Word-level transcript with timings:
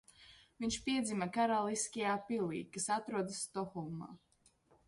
Viņš 0.63 0.77
piedzima 0.85 1.27
Karaliskajā 1.35 2.15
pilī, 2.31 2.65
kas 2.79 2.91
atrodas 2.99 3.45
Stokholmā. 3.49 4.11